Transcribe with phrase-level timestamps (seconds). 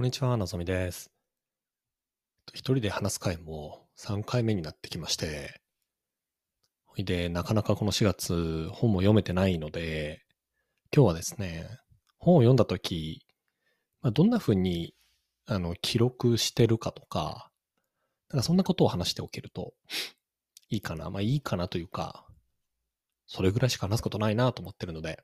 [0.00, 1.10] こんにちは、のぞみです。
[2.54, 5.60] 一人で話す回も3回目になってきまして、
[6.86, 10.22] ほいで、なかなかこの4月本も読めてないので、
[10.90, 11.66] 今日はですね、
[12.18, 13.26] 本を読んだとき、
[14.00, 14.94] まあ、どんな風に
[15.44, 17.50] あの記録してるかとか、
[18.30, 19.74] なんかそんなことを話しておけると
[20.70, 21.10] いいかな。
[21.10, 22.24] まあいいかなというか、
[23.26, 25.22] それぐらいしか話すことないなと思ってるので、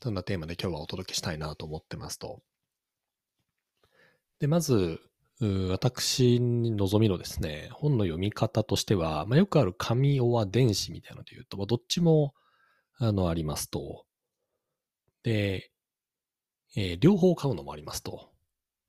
[0.00, 2.40] そんなテーマで今日はお届けしたいなと思ってますと。
[4.42, 5.00] で、まず、
[5.70, 12.34] 私に望みのですね、本の読み方としては、まあ、よくある紙オア電子みたいなので言うと、まあ、どっちも、
[12.98, 14.04] あの、ありますと。
[15.22, 15.70] で、
[16.76, 18.32] えー両方買うのもありますと。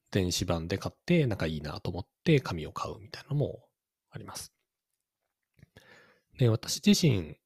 [0.09, 3.63] 電子版で買って、なんかいいなと思って紙を買うみたいなのも
[4.09, 4.51] あります。
[6.37, 7.37] で、私自身、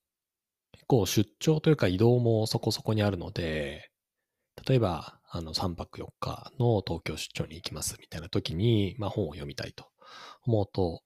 [0.73, 3.91] 結構出張というか移動もそこそこにあるので、
[4.67, 9.85] 例えば、あの、3泊4日の東京出張に行きますみたいな時に、まあ本を読みたいと
[10.45, 11.01] 思うと、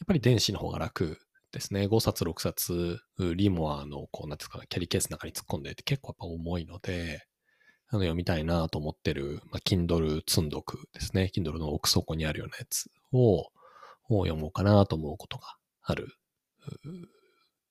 [0.00, 1.18] やっぱり電子の方が楽
[1.52, 1.82] ですね。
[1.86, 7.26] 5冊6冊、リモアの、こう、なんていうんですか、キャリーケースの中に突っ込んでて結構やっぱ重いので、
[7.88, 11.30] あの、読みたいなと思ってる、まあ、Kindle 積んどくですね。
[11.34, 13.50] Kindle の奥底にあるようなやつを、
[14.08, 16.14] を読もうかなと思うことがある。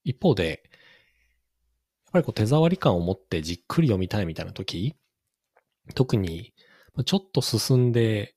[0.04, 0.64] 一方で、
[2.06, 4.96] やっぱりこう手触り感を持ってじっくり読みたいみたいな時、
[5.96, 6.54] 特に、
[7.06, 8.36] ちょっと進んで、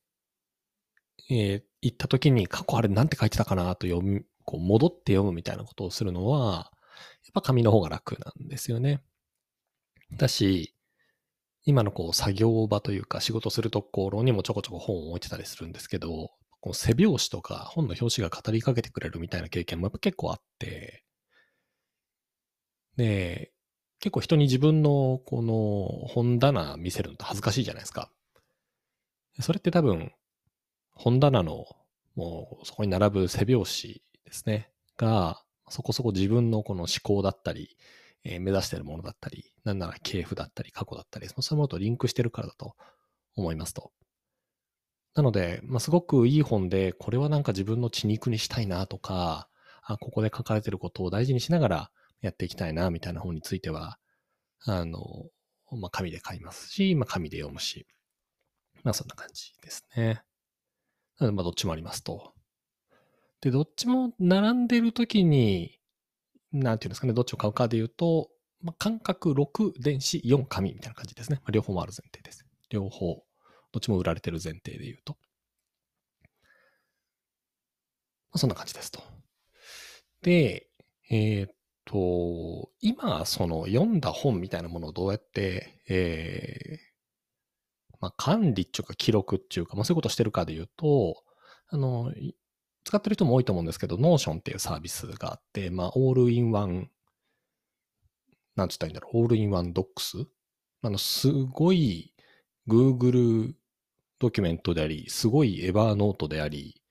[1.30, 6.70] えー行った時に過去あれなんて書いてたかなと読む、こう戻って読むみたいなことをするのは、
[7.24, 9.02] やっぱ紙の方が楽なんですよね。
[10.16, 10.74] だし、
[11.64, 21.04] 今のこう作業場というか仕事するところにもちょこちょこ本を置いてたりするんですけど、こう背表紙とか本の表紙が語りかけてくれるみたいな経験もやっぱ結構あって、
[22.96, 23.51] で、
[24.02, 28.10] 結構人に自分のこの本棚見せるのって恥ずかしいじゃないですか。
[29.40, 30.10] それって多分、
[30.90, 31.66] 本棚の
[32.16, 34.72] もうそこに並ぶ背表紙ですね。
[34.96, 37.76] が、そこそこ自分のこの思考だったり、
[38.24, 42.74] えー目指してるものだったり、なんなら系譜だったり、過去だったり、そういうものとリンクしてるからだと
[43.36, 43.92] 思いますと。
[45.14, 49.48] なので、まあ、すごくいい本で、これはなんか自分の血肉にしたいなとか、
[49.84, 51.90] あ、ここで書かれてることを大事にしながら
[52.22, 53.98] やっていきたいな、みたいな本については、
[54.64, 54.98] あの、
[55.72, 57.86] まあ、紙で買いますし、まあ、紙で読むし、
[58.84, 60.22] まあ、そんな感じですね。
[61.18, 62.32] なので、まあ、どっちもありますと。
[63.40, 65.78] で、どっちも並んでるときに、
[66.52, 68.28] なんていうんですかね、どっちを買うかで言うと、
[68.60, 71.38] まあ、感覚6電子4紙みたいな感じですね。
[71.42, 72.46] まあ、両方もある前提です。
[72.70, 73.24] 両方、
[73.72, 75.16] どっちも売られてる前提で言うと。
[78.30, 79.02] まあ、そんな感じですと。
[80.22, 80.68] で、
[81.10, 81.54] えーっ
[81.84, 86.92] と、今、その読んだ本みたいなものをどうやって、えー
[88.00, 91.22] まあ、管理っていうか記録っていうか、まあ、そういうことをしてるかで言うと、
[91.68, 92.12] あの、
[92.84, 96.90] 使ってる人も多いと思うんですけど、Notion っていうサービスがあって、まあ、オールインワン、
[98.56, 100.26] なんつったらいいんだろう、オールインワンドックス？
[100.82, 102.12] あの、すごい
[102.68, 103.54] Google
[104.18, 106.82] ドキュメントであり、すごい Evernote であり、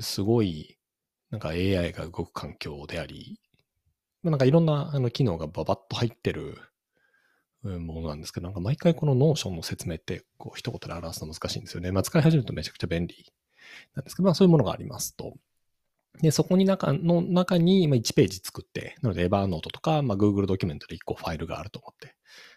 [0.00, 0.78] すごい
[1.30, 3.40] なんか AI が動く環境であり、
[4.30, 6.58] なんかいろんなあの機能がババッと入ってる
[7.62, 11.92] ものなんですけど、なんか毎回この Notion の説明ってこう一言で表すの難しいんですよね。
[11.92, 13.32] まあ使い始めるとめちゃくちゃ便利
[13.94, 15.34] なんですけど、まあそういうものがありますと。
[16.20, 22.14] で、そこに中の中に1ページ作って、なので Evernote とか、まあ、Google ドキュメントで1個ファイルがあると思って、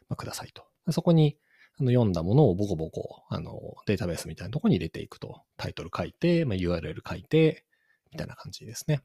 [0.09, 0.63] まあ、くださいと。
[0.91, 1.37] そこに
[1.79, 5.41] あの読んだものをボコボコあのデータベースみたいなところに入れていくと。
[5.57, 7.65] タイトル書いて、まあ、URL 書いて、
[8.11, 9.01] みたいな感じですね。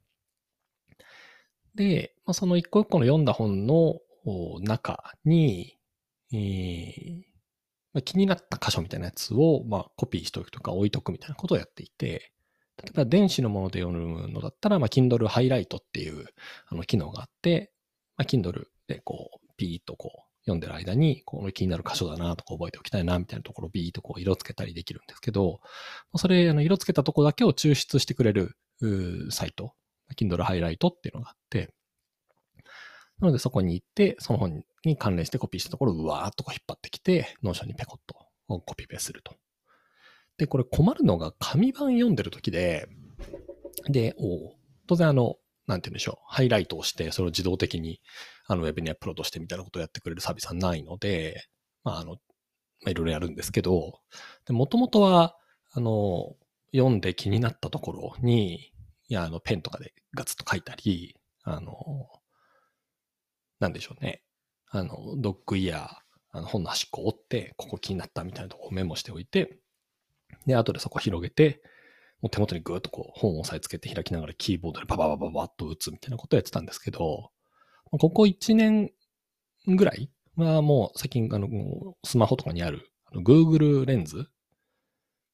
[1.74, 4.00] で、まあ、その一個一個の読んだ本の
[4.60, 5.78] 中に、
[6.32, 7.22] えー
[7.92, 12.32] まあ、気になった箇所みたいなやつを、まあ、コピーしておくとか置いとくみたいなことをやっていて、
[12.82, 16.26] 例えば電子のもので読むのだったら、まあ、Kindle ハイライトっていう
[16.68, 17.72] あの機能があって、
[18.16, 25.60] まあ、Kindle でこう、ピーッとこう、読んでる間に、この気になる箇所だなとか覚えておきたいなみたいなところをビーとこう色つけたりできるんですけど、
[26.16, 28.56] それ、あの色つけたところだけを抽出してくれる
[29.30, 29.74] サイト、
[30.14, 31.72] Kindle ハイライトっていうのがあって、
[33.20, 39.34] なのでそこに行って、その本に関連してコピーしたところをうわーっとこう引っ張ってきて、 Notion にペコッとコピペすると。
[40.38, 42.88] で、これ困るのが紙版読んでる時で、
[43.88, 44.56] で、お
[44.86, 45.36] 当然あの、
[45.66, 48.00] なんて言うんでしょう、ハイライトをして、それを自動的に
[48.46, 51.46] あのウェブにアップロードしてみたいなことをやってくれるサービスはないので、
[51.84, 52.18] まあ、あの、ま
[52.88, 54.00] あ、いろいろやるんですけど、
[54.48, 55.36] もともとは、
[55.72, 56.34] あの、
[56.74, 58.71] 読んで気になったところに、
[59.12, 61.74] いや、あの、ペンとかでガツッと書いたり、あの、
[63.60, 64.22] なんでしょうね。
[64.70, 65.88] あの、ドッグイヤー、
[66.30, 69.58] あの本の端っこを折って、ここ気になったみたいなとこをメモしておいて、
[70.46, 71.60] で、後でそこ広げて、
[72.22, 77.32] もう手元にぐーっとこう本を押さえつけて開きながらキーボードでバババババッと打つみたいなことをやってたんですけど、
[77.90, 78.92] ここ1年
[79.66, 81.48] ぐらいはもう最近あの
[82.02, 84.26] スマホとかにある Google レンズ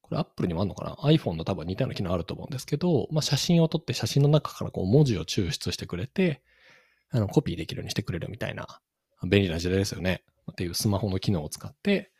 [0.09, 6.41] これ Apple にもあるのかな ?iPhone の多分似たような機能あると思うんですけど、まあ、写真を撮って写真の中からこう文字を抽出してくれて、
[7.11, 8.81] あのコピーできるようにしてくれるみたいな
[9.23, 10.23] 便利な時代ですよね。
[10.51, 12.11] っていうスマホの機能を使って、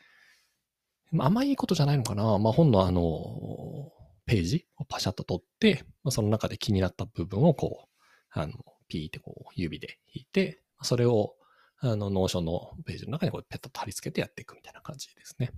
[1.12, 2.38] まあ、あんまいいことじゃないのかな？
[2.38, 3.92] まあ、本のあの、
[4.26, 7.90] ページをパシャッと撮って、まあ、その中で気になった部分をこう、
[8.32, 8.54] あの、
[8.88, 11.36] ピーってこう指で引いて、それを
[11.80, 15.52] あの、 Notion のページの中にこうペッとと貼り付けてやっていくみたいな感じですね。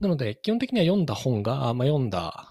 [0.00, 2.46] なので、基本的には読んだ本が、まあ、読んだ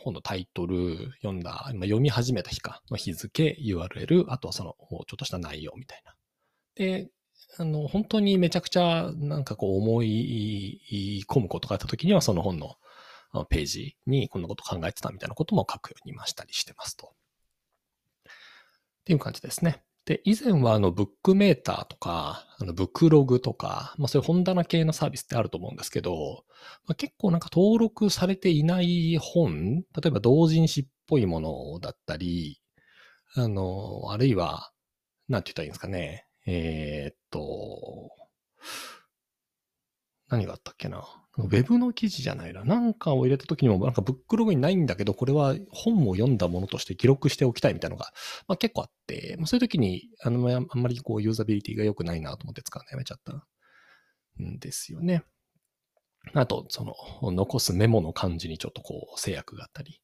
[0.00, 6.14] 本のタイトル、読んだ、まあ、読み始めた日かの日付、URL、あとはその、ちょっとした内容みたいな。
[6.76, 7.10] で、
[7.58, 12.76] あの、本当にめちゃくちゃなんかこう思い込むことがあった時には、その本の
[13.48, 17.12] ページにこんなこと考えてたみたいなことも書くようにましたりしてますと。
[18.26, 18.32] っ
[19.04, 19.82] ていう感じですね。
[20.10, 26.42] で、以前はあのブックメーターとか、あのブックログとか、まあそういう本棚系のサービスってあると思うんですけど、
[26.88, 32.60] まあ、結構なんか登録されていない本、例えば同人誌っぽいものだったり、
[33.36, 34.72] あの、あるいは、
[35.28, 36.26] なんて言ったらいいんですかね。
[36.44, 38.10] えー、っと、
[40.28, 41.04] 何があったっけな。
[41.38, 42.64] ウェブの記事じゃないな。
[42.64, 48.12] なんかを入れた時にも、なんかブックログにないんだけど、これは本を読んだものとして記録しておきたいみたいなのが、
[48.48, 55.22] まあ、結構あって、まあ、そういう時に、あの、あんまりこうユーザビリティが良くないなと思って使うのやめちゃったんですよね。
[56.34, 56.94] あと、その、
[57.32, 60.00] 残すメモの感じにちょっとこう制約があったり。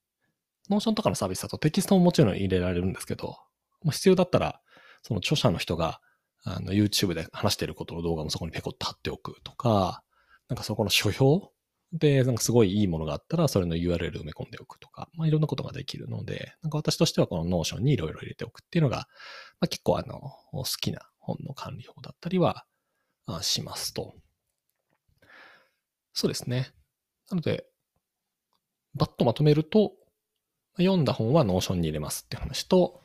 [0.71, 3.37] Notion とかのサービスだとテキストももちろん入れられるんですけど、
[3.83, 4.61] まあ、必要だったら、
[5.03, 6.01] その著者の人が
[6.45, 10.03] あの YouTube で話してることの動画もそこにペコッと貼っておくとか、
[10.49, 11.53] なんかそこの書評？
[11.93, 19.09] で、なんかすごいいいものがあったら、それの URL 埋め込んでおくとか、まあいろんなことができるので、なんか私としてはこの Notion にいろいろ入れておくっていうのが、
[19.61, 20.19] まあ、結構あの、
[20.53, 22.67] 好きな本の管理法だったりは
[23.41, 24.15] しますと。
[26.13, 26.73] そうですね。
[27.31, 27.67] なので、
[28.95, 29.93] バッとまとめると、
[30.79, 33.01] 読んだ本は Notion に入れますって話と、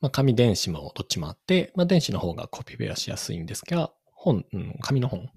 [0.00, 5.28] まあ、紙電子もどっちもあって、まあ、電子の方がコピペはしやすいんですが、本、うん、紙の本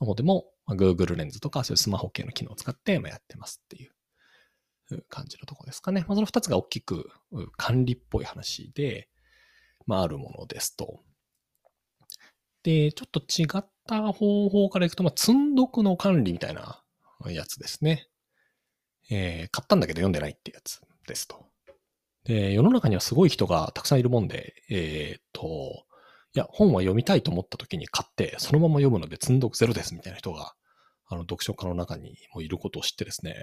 [0.00, 6.04] 方でも、まあ、Google レンズとかそういうスマホ系の機能を使ってまやってますっていう感じのとこですかね。
[6.06, 7.10] まあ、その二つが大きく
[7.56, 9.08] 管理っぽい話で、
[9.86, 11.00] まあ、あるものですと。
[12.62, 16.82] で、ちょっと違った方法からいくと、まあ、積んどくの管理みたいな
[17.26, 18.08] やつですね。
[19.10, 21.44] えー、買ったんだけど読んでないってやつですと。
[22.24, 25.84] で、世の中にはすごい人がたくさんいるもんで、えっ、と、
[26.36, 30.54] いや、本は読みたいと思った時に買って、そのまま読むので積んどくゼロですみたいな人が、
[31.06, 33.36] あの、読書家の中にもいることを知ってですね、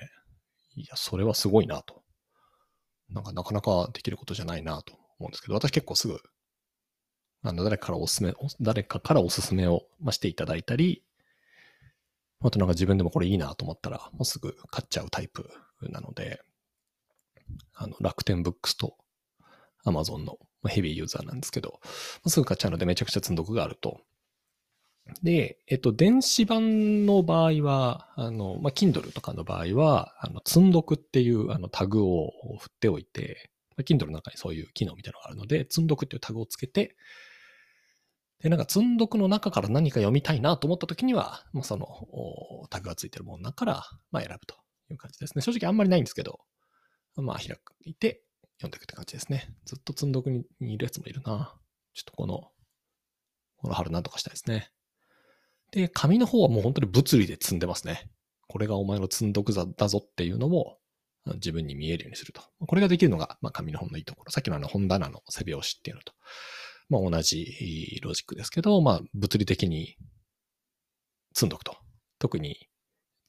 [0.75, 2.03] いや、それはすごいなと。
[3.09, 6.19] なんかなかなかできることじゃないなと思うんですけど、私結構すぐ、
[7.43, 11.03] あの、誰かからおすすめ、誰かからおすすめをしていただいたり、
[12.41, 15.49] あとなんか自分でもこれいいなと思ったら、もうすぐ買っちゃうタイプ
[15.81, 16.41] なので、
[17.73, 18.97] あの、楽天ブックスと
[19.85, 21.79] Amazon のまヘビーユーザーなんですけど、
[22.23, 24.01] ますぐ買っちゃうのでめちゃくちゃ積んどくがあると。
[25.23, 36.95] で、えっと、電子版の場合は、あの、まあ、Kindle とかの場合は、あの、積んどくっていうあのタグを振っておいて、まあ、Kindle の中にそういう機能みたいなのがあるので、積んどくっていうタグをつけて、
[38.39, 41.87] で、なんか積んどくの中から何か読みたいなと思った時には、まあ、その
[42.69, 44.55] タグがついてるものの中から、まあ、選ぶと
[44.89, 45.41] いう感じですね。
[45.41, 46.39] 正直あんまりないんですけど、
[47.15, 48.23] まあ、開いて、
[48.61, 49.53] 読んでいくって感じですね。
[49.65, 51.55] ずっと積んどくにいるやつもいるな。
[51.93, 52.51] ちょっとこの、
[53.57, 54.71] この春なんとかしたいですね。
[55.71, 58.09] で、紙の方はもう本当に物理で積んでますね。
[58.47, 60.77] これがお前の積んどくだぞっていうのも
[61.35, 62.41] 自分に見えるようにすると。
[62.59, 64.31] これができるのが、まあ、紙の本のいいところ。
[64.31, 66.13] さっきのあの本棚の背拍子っていうのと、
[66.89, 69.95] まあ、同じロジックですけど、まあ、物理的に
[71.33, 71.77] 積んどくと。
[72.19, 72.67] 特に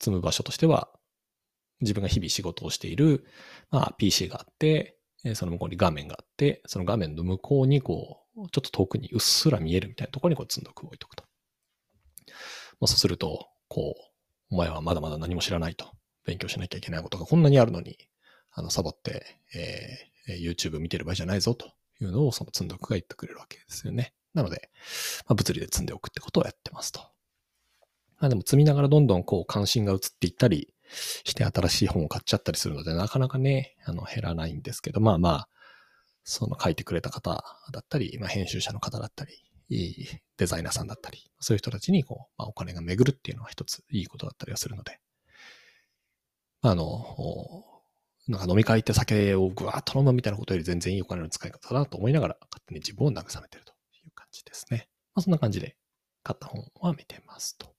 [0.00, 0.90] 積む場所としては、
[1.80, 3.24] 自分が日々仕事をしている、
[3.70, 11.24] まあ、PC があって、えその向こうに画面があって、その画面の向こうにこう、ちょっと遠くにうっすら見えるみたいなところにこう積んどくを置いとくと。
[12.80, 15.92] まあ、そうすると、こう、お前はまだまだ何も知らないと。
[16.24, 17.98] 勉強しなきゃいけないことがこんなにあるのに、
[18.52, 24.14] あの、サボって、えー、YouTube 見てる場合じゃないぞというのをその積んどくが言ってくれるわけですよね。
[24.34, 24.70] なので、
[25.26, 27.00] まあ、物理で積んでおくってことをやってますと。
[28.20, 30.72] まあでも積みながらどんどんこう関心が移っていったり、
[31.24, 35.48] して新しい本を買っちゃったりするので、なかなかね、あの、減らないんですけど、まあまあ、
[36.24, 39.32] その書いてくれた方だったり、まあ、編集者の方だったり、
[39.68, 40.06] いい
[40.36, 45.00] デザイナーさんだったり、そういう人たちにこう、まあ、お金が巡るっていうのは一ついいことだったりはするので、
[46.60, 47.64] あの、
[48.28, 53.72] なんか飲み会って酒をぐわっと飲むみたいなことより全然いいお金の使い方だなと思いながら、勝手に自分を慰めてると
[54.04, 54.88] いう感じですね。
[55.14, 55.76] まあそんな感じで
[56.22, 57.74] 買った本は見てますと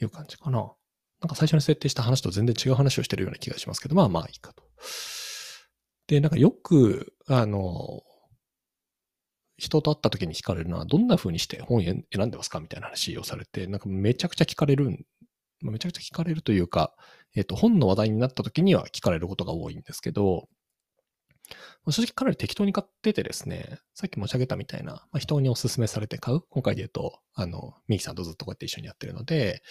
[0.00, 0.72] いう感じかな。
[1.20, 4.62] なんか最初に設定した話と全然違う話をしてるような気がしますけど、まあまあいいかと。
[6.06, 8.02] で、なんかよく、あの、
[9.56, 15.04] 人と会った時に聞かれるのは、どんな風にして本選んでますかみたいな話をされて、なんかめちゃくちゃ聞かれる
[15.62, 16.94] めちゃくちゃ聞かれるというか、
[17.34, 20.48] えっ、ー、と、本の話題になった時には聞かれることが多いんですけど、
[21.90, 29.62] 正直かなり適当に買っててですね、さっき申し上げたみたいな、まあ、人にお勧めされて買う今回で言うと、あの、ミキさんとずっとこうやって一緒にやってるので、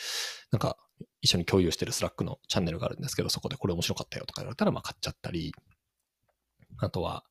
[0.52, 0.78] なんか、
[1.22, 5.54] 一緒に共有してる Slack のチャンネルがあるんですけど、そこでこれ面白かったよとか言われたら、まあ買っちゃったり、
[6.80, 7.24] あとは、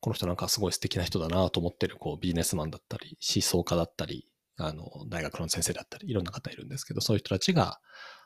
[0.00, 7.80] この人なんかすごい素敵な人だなと思ってる、こう、ビジネスマンだったり、思想家だったり、あの、大学の先生だったり、いろんな方いるんですけど、そういう人たちが、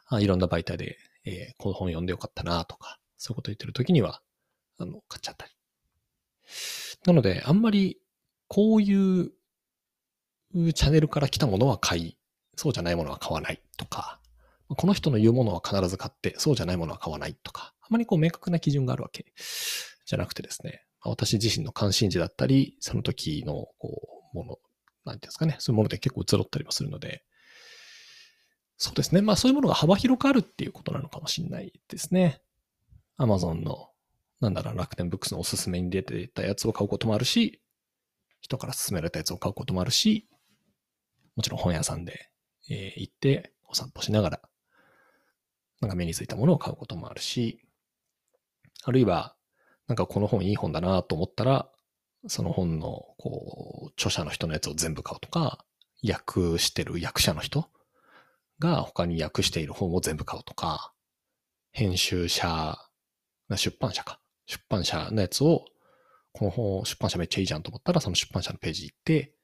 [0.06, 4.20] あいろんな媒体で、えー、この本読んでよかったなとか、そういうこと言ってる時には、
[4.78, 5.52] あの、買っちゃったり。
[7.06, 8.00] なので、あんまり、
[8.48, 9.30] こういう
[10.72, 12.18] チャンネルから来たものは買い、
[12.56, 14.17] そうじゃないものは買わないとか、
[14.68, 19.26] この人の言うものは必ず買って、そうじゃないものは買わないとか、あまりこう明確な基準があるわけ
[20.04, 24.02] じゃなくてですね、私自身の関心事だったり、その時のこ
[24.34, 24.58] うもの、
[25.04, 27.22] なんていうんですかね、そういうもので結構移ろったりもするので、
[28.76, 29.22] そうですね。
[29.22, 32.40] まあそういうものが幅広くあるっていうことなのかもしれないですね。
[33.18, 33.88] Amazon の、
[34.40, 37.60] なんだろう、楽天ブックスのおすすめに出てたやつを買うこともあるし、
[38.40, 40.28] 人から勧められたやつを買うこともあるし、
[41.34, 42.30] もちろん本屋さんで、
[42.70, 44.40] えー、行ってお散歩しながら、
[45.80, 47.60] なんか目についたものを買うこともあるし、
[48.84, 49.34] あるいは、
[49.86, 51.70] なんかこの本いい本だなと思ったら、
[52.26, 55.64] その本の、こう、著者の人のやつを全部買うとか、
[56.02, 57.68] 訳してる役者の人
[58.58, 60.92] が他に訳している本を全部買うとか、
[61.72, 62.78] 編集者、
[63.56, 64.20] 出版社か。
[64.46, 65.64] 出版社のやつを、
[66.32, 69.34] この本、出版社めっちゃいいじゃんと思ったら、その出版社のページ行って、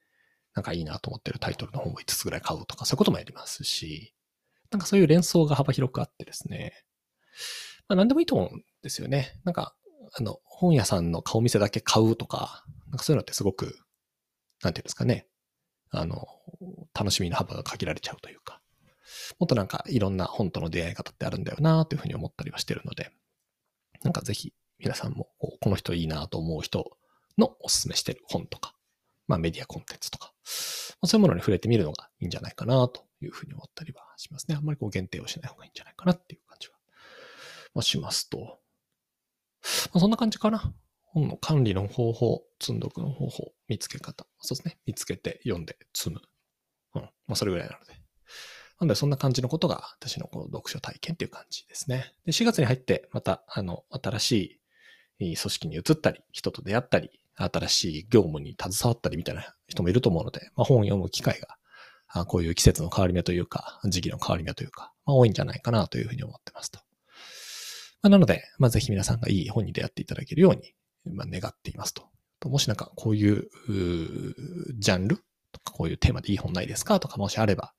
[0.55, 4.15] なんかいいなと思ってるタイトルの本を5つぐらい買うとか、そういうこともやりますし、
[4.75, 6.73] なんかそういう連想が幅広くあってですね、
[7.89, 9.41] まあ何でもいいと思うんですよね。
[9.45, 9.73] なんか、
[10.19, 13.79] あの、本屋さんの顔見せだけ買うとか、なんかそういうのってすごく、
[14.65, 15.29] なんていうんですかね、
[15.91, 16.27] あの、
[16.93, 18.61] 楽しみの幅が限られちゃうというか、
[19.39, 23.13] もっとなんかいろんな本との出会い方ってあるんだよなというふうに思ったりはしてるので、
[24.03, 26.99] なんかぜひ皆さんもこの人いいなと思う人
[27.39, 28.75] のおすすめしてる本とか、
[29.29, 30.33] まあメディアコンテンツとか、
[31.01, 33.05] ま、そういうものに触れてみるのがいいんじゃないかなと。
[33.25, 34.57] いうふうに思ったりはしますね。
[34.57, 36.75] あんまりこう限定をしない方がいいんじゃないかなっていう感じは、
[37.75, 38.45] まあ、しますと、ま
[39.95, 40.73] あ、そんな感じかな。
[41.05, 44.27] 本の管理の方法、積んどくの方法、見つけ方。
[44.41, 44.79] そうですね。
[44.85, 46.21] 見つけて読んで積む。
[46.95, 47.03] うん。
[47.03, 47.95] まあそれぐらいなので。
[48.81, 52.13] なんでそんな感じのことが私のこの読書体験っていう感じですね。
[52.27, 54.61] で、4月に入ってまた、あの、新し
[55.19, 61.57] い組織に移ったり、人と出会ったり、新しい業務に携わったりみたいな人もいると思うので、まあ、本を読む機会が、
[62.27, 66.79] こういう季節の変わり目というか、時期の変わり目というか、まあ、多いんじゃないかなというふうに思ってますと。
[68.03, 70.75] まあ、なので、まあ、ぜひ皆さんがいい本に出会っていただけるように、
[71.13, 72.09] まあ、願っていますと。
[72.49, 73.49] もしなんかこういう
[74.79, 75.17] ジャンル
[75.51, 77.73] とかこういうテーマでいい本ないですかとかもしあれば、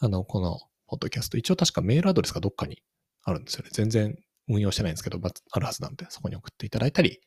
[0.00, 2.82] あの、このポッドキャスト、一応確かメールアドレスがどっかに
[3.22, 3.70] あるんですよね。
[3.72, 4.16] 全然
[4.48, 7.20] 運用してないんですけど、まあるはずなんで、そこに送っていただいたり、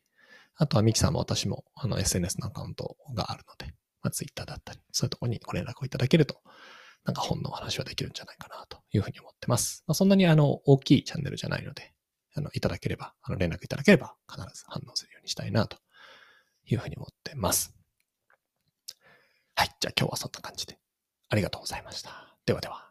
[0.56, 6.42] あとはミキさんも私もあの SNS のアカウントがあるので、まあ、Twitter だったり、そういうところにご連絡をいただけると、
[7.06, 9.84] なんか本のお話はできるんじゃないかなというふうに思ってます。
[9.88, 11.94] まあ、そんなにあの大きいチャンネルじゃないので、
[12.36, 15.78] あのいただければ、あの連絡いただければ必ず反応するようにしたいなと
[16.66, 17.76] いうふうに思ってます。
[19.56, 19.70] はい。
[19.80, 20.78] じゃあ今日はそんな感じで
[21.30, 22.36] ありがとうございました。
[22.46, 22.91] ではでは。